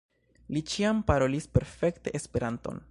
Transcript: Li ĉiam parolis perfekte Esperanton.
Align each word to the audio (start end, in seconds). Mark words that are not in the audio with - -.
Li 0.55 0.63
ĉiam 0.71 1.03
parolis 1.11 1.49
perfekte 1.59 2.19
Esperanton. 2.21 2.79